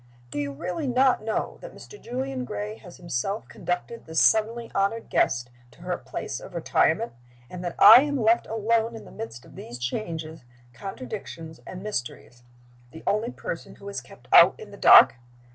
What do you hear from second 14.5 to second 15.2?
in the dark?"